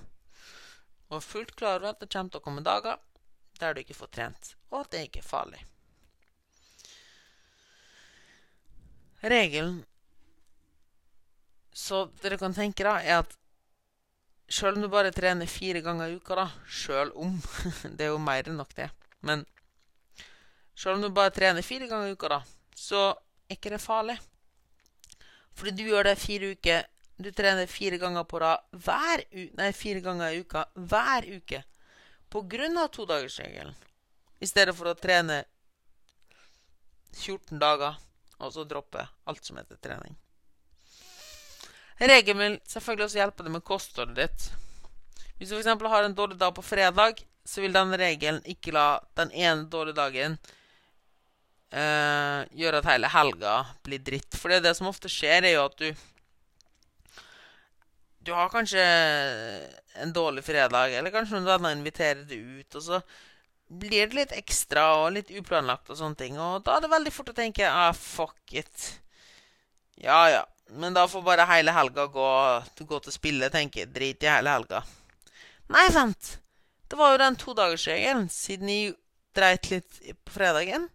Og 1.09 1.25
fullt 1.25 1.57
klar 1.57 1.81
over 1.81 1.95
at 1.95 2.03
det 2.03 2.11
kommer 2.13 2.35
til 2.35 2.43
å 2.43 2.45
komme 2.45 2.67
dager 2.67 3.01
der 3.63 3.75
du 3.75 3.83
ikke 3.83 3.97
får 3.97 4.11
trent, 4.19 4.55
og 4.71 4.83
at 4.83 4.93
det 4.93 5.07
ikke 5.07 5.23
er 5.23 5.31
farlig. 5.31 5.63
Regelen 9.23 9.85
så 11.73 12.05
dere 12.23 12.37
kan 12.39 12.55
tenke, 12.55 12.85
da, 12.85 12.99
er 13.01 13.23
at 13.23 13.37
sjøl 14.53 14.77
om 14.77 14.85
du 14.85 14.91
bare 14.93 15.13
trener 15.15 15.49
fire 15.49 15.81
ganger 15.85 16.11
i 16.11 16.19
uka, 16.21 16.37
da 16.37 16.49
Sjøl 16.69 17.13
om. 17.17 17.39
det 17.97 18.07
er 18.07 18.13
jo 18.13 18.21
mer 18.21 18.49
enn 18.49 18.59
nok, 18.61 18.75
det. 18.77 18.91
Men 19.25 19.47
sjøl 20.77 20.99
om 20.99 21.07
du 21.07 21.15
bare 21.15 21.33
trener 21.33 21.65
fire 21.65 21.89
ganger 21.89 22.11
i 22.11 22.17
uka, 22.19 22.35
da, 22.35 22.41
så 22.77 23.09
er 23.49 23.57
ikke 23.57 23.73
det 23.73 23.81
farlig. 23.83 24.19
Fordi 25.57 25.75
du 25.77 25.85
gjør 25.85 26.09
det 26.09 26.17
fire 26.17 26.55
uker 26.57 26.87
Du 27.21 27.27
trener 27.37 27.67
fire 27.69 27.99
ganger 28.01 28.25
på 28.25 28.39
rad 28.41 28.63
hver 28.73 29.21
u 29.37 29.43
Nei, 29.59 29.67
fire 29.77 30.01
ganger 30.01 30.33
i 30.33 30.39
uka 30.41 30.63
hver 30.75 31.29
uke. 31.29 31.61
På 32.33 32.41
grunn 32.49 32.79
av 32.81 32.89
todagersregelen. 32.89 33.75
I 34.41 34.49
stedet 34.49 34.73
for 34.75 34.89
å 34.89 34.97
trene 34.97 35.43
14 37.13 37.61
dager, 37.61 37.99
og 38.41 38.55
så 38.55 38.65
droppe 38.65 39.05
alt 39.29 39.45
som 39.45 39.59
heter 39.61 39.77
trening. 39.85 40.17
Regelen 42.01 42.41
vil 42.41 42.57
selvfølgelig 42.67 43.07
også 43.07 43.21
hjelpe 43.21 43.45
deg 43.45 43.55
med 43.55 43.65
kostholdet 43.69 44.17
ditt. 44.23 44.49
Hvis 45.37 45.53
du 45.53 45.59
f.eks. 45.59 45.69
har 45.93 46.09
en 46.09 46.17
dårlig 46.17 46.39
dag 46.41 46.55
på 46.57 46.65
fredag, 46.65 47.21
så 47.45 47.61
vil 47.63 47.75
den 47.75 47.93
regelen 47.99 48.41
ikke 48.49 48.75
la 48.75 48.87
den 49.19 49.31
ene 49.35 49.69
dårlige 49.71 49.99
dagen 49.99 50.39
uh, 51.75 52.49
gjøre 52.49 52.81
at 52.81 52.89
hele 52.95 53.11
helga 53.13 53.55
blir 53.85 54.03
dritt. 54.03 54.39
For 54.39 54.51
det, 54.51 54.63
det 54.67 54.75
som 54.79 54.91
ofte 54.91 55.11
skjer, 55.13 55.45
er 55.45 55.57
jo 55.57 55.67
at 55.67 55.79
du 55.79 55.89
Du 58.23 58.31
har 58.33 58.49
kanskje 58.53 58.83
en 60.03 60.13
dårlig 60.15 60.45
fredag, 60.47 60.95
eller 60.95 61.11
kanskje 61.11 61.41
noen 61.41 61.49
venner 61.49 61.75
inviterer 61.75 62.23
deg 62.29 62.63
ut, 62.63 62.77
og 62.79 62.85
så 62.85 63.01
blir 63.83 64.07
det 64.07 64.19
litt 64.19 64.35
ekstra 64.37 64.85
og 65.01 65.15
litt 65.17 65.33
uplanlagt 65.35 65.91
og 65.91 65.99
sånne 65.99 66.19
ting. 66.21 66.39
Og 66.39 66.63
da 66.67 66.77
er 66.77 66.85
det 66.85 66.93
veldig 66.93 67.13
fort 67.15 67.33
å 67.33 67.37
tenke 67.37 67.67
ah, 67.67 67.91
fuck 67.97 68.55
it. 68.55 68.89
Ja, 69.99 70.27
ja. 70.31 70.45
Men 70.73 70.95
da 70.97 71.05
får 71.11 71.25
bare 71.27 71.49
hele 71.51 71.75
helga 71.75 72.07
gå, 72.13 72.29
gå 72.89 73.01
til 73.05 73.15
spille, 73.15 73.51
tenker 73.53 73.83
jeg. 73.83 73.93
Drit 73.93 74.25
i 74.25 74.31
hele 74.31 74.55
helga. 74.55 74.85
Nei, 75.73 75.89
vent. 75.93 76.37
Det 76.89 76.99
var 77.01 77.15
jo 77.15 77.21
den 77.25 77.37
todagersregelen. 77.41 78.29
Siden 78.33 78.71
jeg 78.71 78.95
dreit 79.37 79.69
litt 79.73 80.01
på 80.25 80.37
fredagen, 80.37 80.87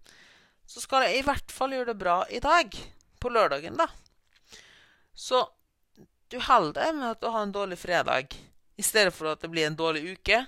så 0.70 0.82
skal 0.84 1.08
jeg 1.08 1.20
i 1.20 1.28
hvert 1.28 1.54
fall 1.54 1.76
gjøre 1.76 1.92
det 1.92 2.00
bra 2.00 2.18
i 2.30 2.42
dag. 2.44 2.74
På 3.22 3.34
lørdagen, 3.34 3.78
da. 3.80 3.90
Så 5.18 5.44
du 6.32 6.38
holder 6.44 6.76
deg 6.82 6.96
med 6.98 7.10
at 7.14 7.24
du 7.24 7.30
har 7.32 7.46
en 7.46 7.56
dårlig 7.56 7.78
fredag, 7.80 8.36
i 8.78 8.86
stedet 8.86 9.14
for 9.16 9.32
at 9.32 9.42
det 9.42 9.50
blir 9.52 9.68
en 9.68 9.78
dårlig 9.78 10.04
uke. 10.18 10.44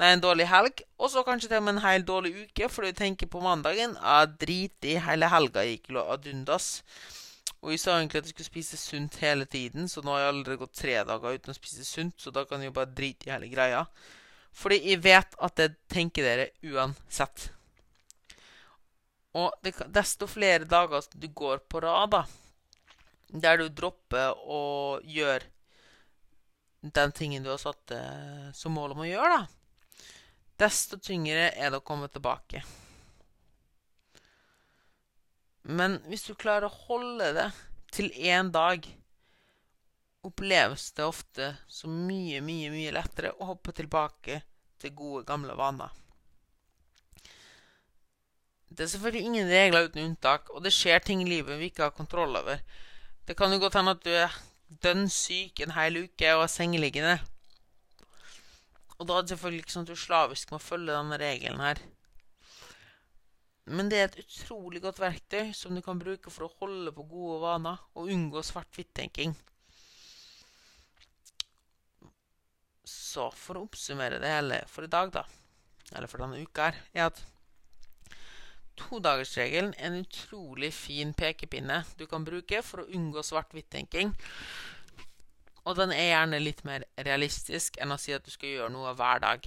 Nei, 0.00 0.12
en 0.14 0.22
dårlig 0.22 0.46
helg, 0.48 0.82
og 0.96 1.10
så 1.12 1.24
kanskje 1.26 1.50
til 1.50 1.60
og 1.60 1.66
med 1.66 1.76
en 1.76 1.84
helt 1.84 2.06
dårlig 2.08 2.32
uke, 2.46 2.68
for 2.72 2.86
du 2.86 2.96
tenker 2.96 3.28
på 3.28 3.42
mandagen 3.44 3.96
ah, 4.00 4.24
drit 4.24 4.88
i 4.88 4.94
hele 5.02 5.28
helga 5.28 5.64
gikk 5.66 5.90
ad 6.00 6.28
undas. 6.30 6.70
Og 7.60 7.74
jeg 7.74 7.82
sa 7.82 7.98
egentlig 7.98 8.22
at 8.22 8.30
jeg 8.30 8.32
skulle 8.32 8.48
spise 8.48 8.80
sunt 8.80 9.18
hele 9.20 9.44
tiden, 9.44 9.88
så 9.88 10.00
nå 10.00 10.14
har 10.14 10.22
jeg 10.22 10.32
allerede 10.32 10.60
gått 10.62 10.78
tre 10.80 10.96
dager 11.04 11.36
uten 11.36 11.52
å 11.52 11.58
spise 11.58 11.84
sunt, 11.84 12.16
så 12.16 12.32
da 12.32 12.46
kan 12.48 12.62
jeg 12.62 12.70
jo 12.70 12.76
bare 12.78 12.94
drite 12.96 13.28
i 13.28 13.34
hele 13.34 13.50
greia. 13.52 13.84
Fordi 14.56 14.80
jeg 14.80 15.02
vet 15.04 15.36
at 15.36 15.56
det 15.60 15.68
tenker 15.92 16.24
dere 16.24 16.48
uansett. 16.64 17.50
Og 19.36 19.52
det, 19.62 19.74
desto 19.92 20.26
flere 20.26 20.64
dager 20.64 21.04
du 21.12 21.28
går 21.28 21.60
på 21.68 21.84
rad, 21.84 22.16
da, 22.16 22.24
der 23.32 23.60
du 23.60 23.68
dropper 23.68 24.34
å 24.34 24.62
gjøre 25.06 25.46
den 26.80 27.12
tingen 27.12 27.44
du 27.44 27.50
har 27.52 27.60
satt 27.60 27.92
eh, 27.94 28.50
som 28.56 28.72
mål 28.74 28.94
om 28.94 29.02
å 29.04 29.08
gjøre, 29.08 29.40
da, 29.40 30.12
desto 30.60 30.98
tyngre 31.00 31.50
er 31.52 31.72
det 31.72 31.80
å 31.80 31.84
komme 31.84 32.08
tilbake. 32.08 32.62
Men 35.68 35.98
hvis 36.08 36.24
du 36.24 36.34
klarer 36.34 36.70
å 36.70 36.78
holde 36.88 37.30
det 37.36 37.48
til 37.92 38.08
én 38.16 38.50
dag, 38.52 38.86
oppleves 40.24 40.90
det 40.96 41.04
ofte 41.04 41.54
som 41.68 41.92
mye, 42.08 42.40
mye, 42.44 42.72
mye 42.72 42.92
lettere 42.92 43.32
å 43.36 43.52
hoppe 43.52 43.72
tilbake 43.76 44.40
til 44.80 44.94
gode, 44.96 45.24
gamle 45.28 45.56
vaner. 45.56 45.92
Det 48.70 48.84
er 48.84 48.92
selvfølgelig 48.92 49.26
ingen 49.26 49.50
regler 49.50 49.88
uten 49.88 50.04
unntak, 50.04 50.50
og 50.54 50.62
det 50.64 50.72
skjer 50.72 51.02
ting 51.04 51.24
i 51.24 51.28
livet 51.28 51.58
vi 51.60 51.68
ikke 51.70 51.88
har 51.88 51.96
kontroll 51.96 52.36
over. 52.38 52.60
Det 53.26 53.36
kan 53.38 53.52
jo 53.52 53.60
godt 53.62 53.76
hende 53.78 53.94
at 53.96 54.04
du 54.04 54.10
er 54.14 54.34
dønn 54.82 55.08
syk 55.10 55.60
en 55.64 55.74
hel 55.76 56.04
uke 56.04 56.34
og 56.36 56.44
er 56.46 56.52
sengeliggende. 56.52 57.18
Og 59.00 59.08
da 59.08 59.16
er 59.16 59.24
det 59.24 59.32
selvfølgelig 59.32 59.64
ikke 59.64 59.74
sånn 59.74 59.86
at 59.86 59.92
du 59.92 59.98
slavisk 59.98 60.52
må 60.52 60.60
følge 60.60 60.92
denne 60.92 61.18
regelen 61.20 61.62
her. 61.64 61.80
Men 63.70 63.90
det 63.90 63.98
er 64.00 64.08
et 64.08 64.18
utrolig 64.24 64.82
godt 64.82 64.98
verktøy 65.00 65.52
som 65.54 65.76
du 65.76 65.82
kan 65.84 66.00
bruke 66.00 66.32
for 66.32 66.48
å 66.48 66.54
holde 66.60 66.92
på 66.96 67.06
gode 67.08 67.38
vaner 67.44 67.80
og 67.94 68.10
unngå 68.10 68.42
svart-hvitt-tenking. 68.44 69.36
Så 72.90 73.28
for 73.38 73.58
å 73.58 73.64
oppsummere 73.68 74.18
det 74.22 74.32
hele 74.32 74.62
for 74.70 74.86
i 74.86 74.90
dag, 74.90 75.12
da, 75.14 75.22
eller 75.94 76.10
for 76.10 76.24
denne 76.24 76.42
uka 76.42 76.70
her, 76.70 76.80
er 76.96 77.06
at 77.12 77.22
todagersregelen 78.80 79.72
er 79.76 79.90
en 79.90 80.00
utrolig 80.02 80.72
fin 80.74 81.12
pekepinne 81.16 81.82
du 81.98 82.06
kan 82.10 82.24
bruke 82.26 82.62
for 82.66 82.82
å 82.82 82.90
unngå 82.96 83.24
svart-hvitt-tenking. 83.26 84.12
Og 85.68 85.76
den 85.76 85.92
er 85.94 86.10
gjerne 86.10 86.40
litt 86.40 86.62
mer 86.64 86.86
realistisk 86.96 87.76
enn 87.80 87.92
å 87.92 88.00
si 88.00 88.14
at 88.16 88.24
du 88.24 88.32
skal 88.32 88.54
gjøre 88.54 88.72
noe 88.74 88.94
hver 88.96 89.22
dag. 89.22 89.44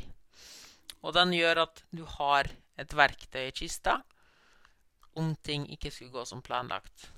Og 1.04 1.16
den 1.18 1.34
gjør 1.36 1.66
at 1.66 1.84
du 1.92 2.06
har 2.20 2.50
et 2.80 2.96
verktøy 2.96 3.48
i 3.48 3.56
kista 3.56 4.00
om 5.20 5.34
ting 5.46 5.66
ikke 5.74 5.92
skulle 5.94 6.13
gå 6.13 6.24
som 6.25 6.42
planlagt. 6.42 7.10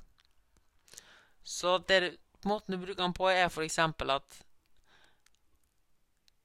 Så 1.45 1.77
det, 1.87 2.17
måten 2.43 2.73
du 2.73 2.81
bruker 2.81 3.03
den 3.03 3.13
på, 3.15 3.29
er 3.29 3.47
f.eks. 3.47 3.79
at 3.79 4.39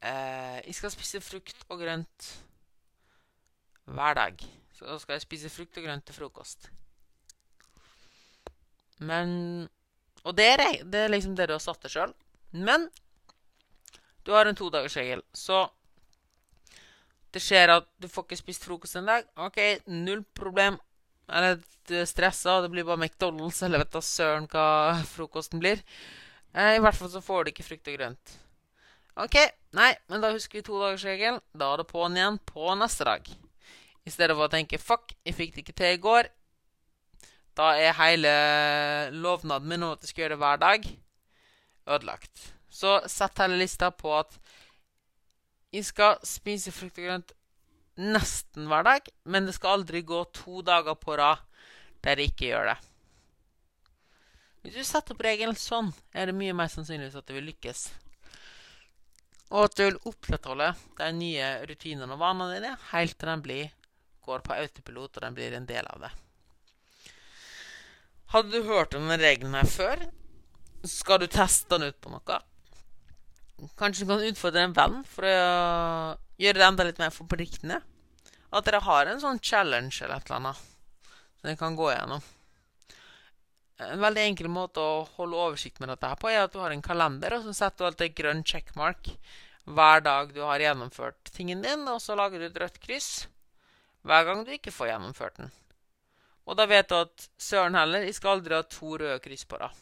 eh, 0.05 0.59
jeg 0.67 0.77
skal 0.77 0.95
spise 0.95 1.23
frukt 1.25 1.65
og 1.69 1.81
grønt 1.81 2.31
hver 3.91 4.19
dag. 4.19 4.45
Så 4.81 4.89
da 4.89 4.97
skal 4.97 5.19
jeg 5.19 5.27
spise 5.27 5.53
frukt 5.53 5.77
og 5.77 5.85
grønt 5.85 6.07
til 6.09 6.17
frokost. 6.17 6.71
Men 9.05 9.69
Og 10.25 10.35
det 10.37 10.47
er, 10.55 10.63
det 10.85 11.05
er 11.05 11.13
liksom 11.13 11.37
det 11.37 11.47
du 11.49 11.55
har 11.55 11.63
satt 11.65 11.85
deg 11.85 11.93
sjøl. 11.93 12.15
Men 12.53 12.89
du 14.25 14.33
har 14.33 14.49
en 14.49 14.57
todagersregel, 14.57 15.23
så 15.33 15.63
det 17.33 17.41
skjer 17.41 17.71
at 17.73 17.87
du 18.03 18.09
får 18.11 18.27
ikke 18.27 18.41
spist 18.41 18.67
frokost 18.67 18.99
en 18.99 19.09
dag. 19.09 19.25
OK, 19.41 19.61
null 19.89 20.25
problem. 20.37 20.77
Eller 21.31 21.61
du 21.89 21.95
er 22.01 22.09
stressa, 22.11 22.57
og 22.59 22.67
det 22.67 22.73
blir 22.75 22.85
bare 22.89 23.01
McDonald's, 23.01 23.63
eller 23.65 23.85
vet 23.85 23.93
da 23.95 24.03
søren 24.05 24.49
hva 24.51 24.67
frokosten 25.09 25.63
blir. 25.63 25.81
Eh, 26.53 26.77
I 26.77 26.83
hvert 26.83 26.99
fall 26.99 27.13
så 27.13 27.23
får 27.25 27.47
du 27.47 27.53
ikke 27.53 27.69
frukt 27.69 27.89
og 27.89 27.97
grønt. 28.01 28.35
OK, 29.21 29.37
nei, 29.79 29.93
men 30.11 30.25
da 30.25 30.33
husker 30.35 30.59
vi 30.59 30.67
todagersregelen. 30.67 31.41
Da 31.55 31.71
er 31.73 31.81
det 31.81 31.89
på'n 31.93 32.19
igjen 32.19 32.41
på 32.51 32.75
neste 32.83 33.07
dag. 33.09 33.31
I 34.07 34.11
stedet 34.11 34.37
for 34.37 34.49
å 34.49 34.53
tenke 34.53 34.79
'fuck, 34.79 35.13
jeg 35.25 35.35
fikk 35.35 35.55
det 35.55 35.65
ikke 35.65 35.77
til 35.77 35.95
i 35.95 36.03
går', 36.03 36.31
da 37.57 37.75
er 37.77 37.99
hele 37.99 38.33
lovnaden 39.13 39.69
min 39.69 39.83
om 39.83 39.93
at 39.93 40.03
jeg 40.03 40.13
skal 40.13 40.23
gjøre 40.23 40.37
det 40.37 40.43
hver 40.43 40.61
dag, 40.63 40.87
ødelagt. 41.87 42.53
Så 42.71 43.01
sett 43.11 43.43
hele 43.43 43.59
lista 43.59 43.91
på 43.91 44.15
at 44.19 44.39
jeg 45.75 45.85
skal 45.85 46.19
spise 46.27 46.73
frukt 46.73 46.99
og 46.99 47.05
grønt 47.05 47.33
nesten 48.01 48.69
hver 48.71 48.87
dag, 48.87 49.09
men 49.25 49.47
det 49.47 49.55
skal 49.55 49.81
aldri 49.81 50.03
gå 50.07 50.23
to 50.35 50.63
dager 50.63 50.95
på 50.95 51.19
rad 51.21 51.43
der 52.05 52.17
jeg 52.23 52.33
ikke 52.33 52.47
gjør 52.53 52.71
det. 52.71 52.79
Hvis 54.61 54.77
du 54.77 54.85
setter 54.85 55.17
opp 55.17 55.25
regelen 55.25 55.57
sånn, 55.57 55.91
er 56.13 56.29
det 56.29 56.37
mye 56.37 56.55
mer 56.57 56.69
sannsynlig 56.73 57.13
at 57.17 57.27
det 57.27 57.37
vil 57.37 57.49
lykkes. 57.49 57.87
Og 59.51 59.67
at 59.67 59.77
du 59.77 59.85
vil 59.87 60.01
opprettholde 60.07 60.71
de 61.01 61.09
nye 61.17 61.47
rutinene 61.69 62.15
og 62.15 62.21
vanene 62.21 62.57
dine 62.57 62.75
helt 62.93 63.17
til 63.19 63.31
de 63.33 63.37
blir, 63.45 63.71
går 64.31 64.47
på 64.47 64.57
autopilot 64.57 65.19
og 65.19 65.27
den 65.27 65.37
blir 65.37 65.59
en 65.59 65.69
del 65.69 65.91
av 65.91 66.07
det. 66.07 66.15
Hadde 68.31 68.55
du 68.55 68.69
hørt 68.71 68.95
om 68.95 69.09
denne 69.09 69.19
regelen 69.19 69.57
her 69.59 69.67
før, 69.67 70.07
skal 70.87 71.21
du 71.21 71.27
teste 71.27 71.75
den 71.75 71.91
ut 71.91 72.01
på 72.01 72.13
noe. 72.13 72.41
Kanskje 73.77 74.07
du 74.07 74.13
kan 74.13 74.23
utfordre 74.25 74.63
en 74.65 74.77
venn 74.77 75.01
for 75.05 75.27
å 75.27 75.39
gjøre 76.41 76.61
det 76.61 76.67
enda 76.67 76.87
litt 76.87 77.01
mer 77.03 77.13
forpliktende. 77.13 77.81
At 78.51 78.67
dere 78.67 78.81
har 78.87 79.11
en 79.11 79.21
sånn 79.23 79.43
challenge 79.43 79.99
eller 80.01 80.17
et 80.17 80.31
eller 80.31 80.39
annet 80.39 80.61
som 80.61 81.49
dere 81.49 81.59
kan 81.61 81.77
gå 81.77 81.91
gjennom. 81.91 82.23
En 83.81 84.03
veldig 84.05 84.25
enkel 84.29 84.51
måte 84.53 84.83
å 84.83 85.05
holde 85.17 85.39
oversikt 85.41 85.81
med 85.81 85.89
dette 85.89 86.09
her 86.09 86.19
på, 86.21 86.29
er 86.29 86.45
at 86.45 86.53
du 86.53 86.61
har 86.61 86.73
en 86.75 86.85
kalender, 86.85 87.37
og 87.37 87.47
så 87.47 87.55
setter 87.57 87.83
du 87.83 87.89
alltid 87.89 88.17
grønn 88.19 88.43
checkmark 88.45 89.15
hver 89.65 90.03
dag 90.05 90.35
du 90.37 90.43
har 90.45 90.61
gjennomført 90.61 91.31
tingen 91.33 91.63
din, 91.65 91.87
og 91.89 92.01
så 92.05 92.17
lager 92.19 92.41
du 92.41 92.51
et 92.51 92.61
rødt 92.61 92.81
kryss 92.83 93.25
hver 94.07 94.27
gang 94.27 94.45
du 94.45 94.53
ikke 94.55 94.73
får 94.75 94.93
gjennomført 94.93 95.41
den. 95.41 95.51
Og 96.49 96.57
da 96.59 96.67
vet 96.67 96.89
du 96.91 96.97
at 96.99 97.29
søren 97.39 97.77
heller, 97.79 98.07
jeg 98.07 98.17
skal 98.17 98.39
aldri 98.39 98.57
ha 98.57 98.65
to 98.67 98.97
røde 98.97 99.21
kryss 99.23 99.45
på 99.47 99.61
rad. 99.61 99.75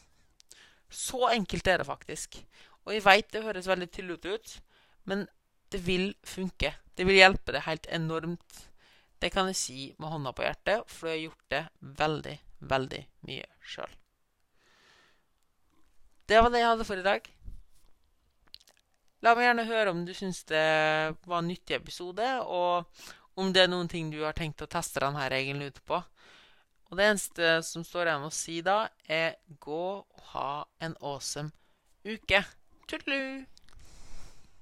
Så 0.91 1.29
enkelt 1.31 1.69
er 1.69 1.81
det 1.81 1.89
faktisk. 1.89 2.41
Og 2.85 2.95
jeg 2.95 3.05
veit 3.05 3.31
det 3.33 3.45
høres 3.45 3.69
veldig 3.69 3.91
tullete 3.93 4.35
ut, 4.35 4.57
men 5.09 5.27
det 5.73 5.81
vil 5.87 6.11
funke. 6.27 6.75
Det 6.97 7.07
vil 7.07 7.21
hjelpe 7.21 7.55
deg 7.55 7.67
helt 7.69 7.87
enormt. 7.93 8.65
Det 9.21 9.31
kan 9.35 9.49
jeg 9.51 9.59
si 9.59 9.81
med 9.99 10.13
hånda 10.13 10.33
på 10.35 10.45
hjertet, 10.47 10.85
for 10.91 11.11
jeg 11.11 11.19
har 11.19 11.25
gjort 11.27 11.55
det 11.55 11.63
veldig, 12.03 12.37
veldig 12.75 13.03
mye 13.29 13.49
sjøl. 13.63 13.97
Det 16.29 16.41
var 16.43 16.53
det 16.53 16.63
jeg 16.63 16.73
hadde 16.73 16.87
for 16.89 17.01
i 17.01 17.07
dag. 17.07 17.29
La 19.25 19.33
meg 19.35 19.49
gjerne 19.49 19.67
høre 19.67 19.93
om 19.95 20.03
du 20.07 20.13
syns 20.15 20.45
det 20.47 20.67
var 21.27 21.41
en 21.41 21.49
nyttig 21.51 21.75
episode, 21.79 22.27
og 22.47 22.87
om 23.39 23.53
det 23.55 23.65
er 23.65 23.71
noen 23.71 23.91
ting 23.91 24.11
du 24.11 24.21
har 24.25 24.37
tenkt 24.37 24.63
å 24.65 24.71
teste 24.71 25.03
denne 25.05 25.29
regelen 25.31 25.69
ut 25.71 25.79
på. 25.87 26.01
Og 26.89 26.97
det 26.99 27.11
eneste 27.11 27.59
som 27.67 27.85
står 27.85 28.09
igjen 28.09 28.27
å 28.27 28.33
si 28.35 28.59
da, 28.65 28.79
er 29.05 29.37
gå 29.61 29.85
og 30.01 30.27
ha 30.33 30.65
en 30.83 30.97
awesome 31.05 31.53
uke. 32.09 32.43
Tudelu! 32.89 33.45